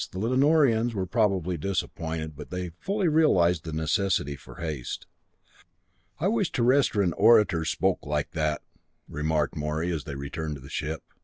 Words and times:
The 0.09 0.17
Lanorians 0.17 0.95
were 0.95 1.05
probably 1.05 1.57
disappointed, 1.59 2.35
but 2.35 2.49
they 2.49 2.71
fully 2.79 3.07
realized 3.07 3.65
the 3.65 3.71
necessity 3.71 4.35
for 4.35 4.55
haste. 4.55 5.05
"I 6.19 6.27
wish 6.27 6.51
Terrestrian 6.51 7.13
orators 7.13 7.69
spoke 7.69 8.07
like 8.07 8.31
that," 8.31 8.63
remarked 9.07 9.55
Morey 9.55 9.91
as 9.91 10.05
they 10.05 10.15
returned 10.15 10.55
to 10.55 10.61
the 10.61 10.69
ship. 10.71 11.03